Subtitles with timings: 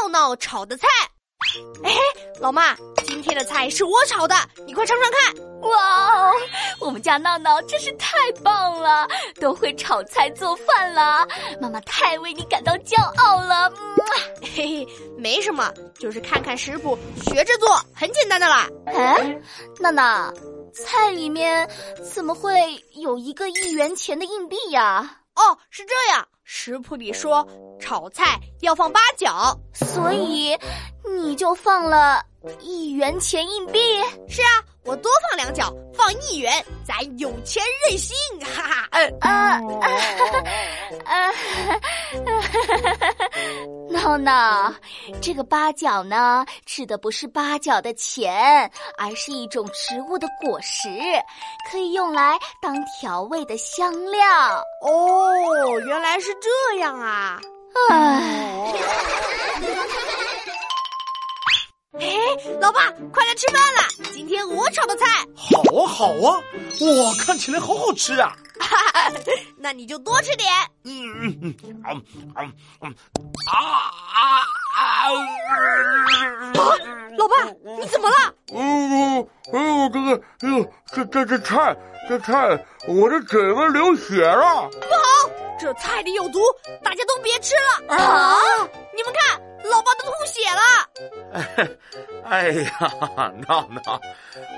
[0.00, 0.86] 闹闹炒的菜。
[1.82, 1.90] 哎，
[2.38, 4.34] 老妈，今天的菜是我炒的，
[4.66, 5.34] 你快尝尝看。
[5.62, 6.32] 哇哦，
[6.78, 9.06] 我们家闹闹真是太棒了，
[9.40, 11.26] 都会炒菜做饭了，
[11.60, 13.70] 妈妈太为你感到骄傲了。
[14.40, 14.88] 嘿嘿，
[15.18, 18.68] 没什么，就是看看食谱，学着做，很简单的啦。
[18.86, 19.38] 哎，
[19.80, 20.32] 闹闹，
[20.72, 21.68] 菜里面
[22.14, 25.19] 怎么会有一个一元钱的硬币呀？
[25.40, 27.46] 哦，是这样，食谱里说
[27.80, 30.54] 炒菜要放八角，所以。
[31.16, 32.22] 你就放了
[32.60, 33.80] 一元钱硬币？
[34.28, 38.88] 是啊，我多放两角，放一元，咱有钱任性，哈哈！
[38.92, 39.90] 呃，哈哈，
[41.04, 41.32] 哈
[43.00, 43.08] 哈！
[43.90, 44.72] 闹闹，
[45.20, 50.88] 这个八角呢，指的不是八角的钱，而是一种植物的果实，
[51.70, 54.20] 可以用来当调味的香料。
[54.82, 55.29] 哦，
[55.86, 57.40] 原来是这样啊！
[57.90, 58.72] 唉。
[61.98, 62.06] 哎，
[62.60, 63.82] 老爸，快来吃饭了！
[64.12, 66.40] 今天我炒的菜，好啊，好啊，
[66.80, 68.32] 哇，看起来好好吃啊！
[68.60, 69.12] 哈哈，
[69.56, 70.48] 那你就多吃点。
[70.84, 71.90] 嗯嗯嗯，啊
[72.34, 72.44] 啊
[72.80, 72.88] 啊
[73.50, 73.58] 啊！
[74.76, 75.10] 啊，
[77.18, 77.44] 老爸，
[77.80, 78.16] 你怎么了？
[78.54, 81.76] 嗯嗯，这个，哎呦，这这这菜，
[82.08, 84.70] 这菜，我的嘴巴流血了！
[85.60, 86.38] 这菜里有毒，
[86.82, 88.38] 大家都别吃了啊！
[88.96, 89.40] 你们看。
[89.62, 91.68] 老爸都吐血了！
[92.24, 92.70] 哎呀，
[93.46, 94.00] 闹闹，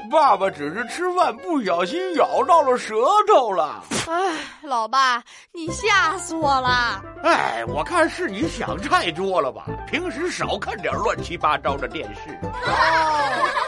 [0.08, 2.94] 爸爸只是吃饭不小心咬到了舌
[3.26, 3.82] 头了。
[4.08, 7.02] 哎，老爸，你吓死我了！
[7.24, 9.66] 哎，我看是你想太多了吧？
[9.90, 12.38] 平时少看点乱七八糟的电视。